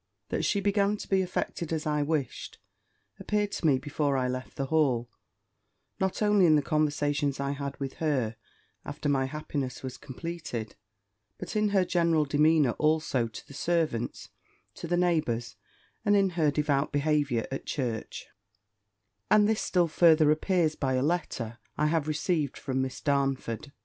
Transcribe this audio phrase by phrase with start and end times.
[0.29, 2.57] That she began to be affected as I wished,
[3.19, 5.11] appeared to me before I left the Hall,
[5.99, 8.35] not only in the conversations I had with her
[8.83, 10.75] after my happiness was completed;
[11.37, 14.29] but in her general demeanour also to the servants,
[14.73, 15.55] to the neighbours,
[16.03, 18.25] and in her devout behaviour at church:
[19.29, 23.71] and this still further appears by a letter I have received from Miss Darnford.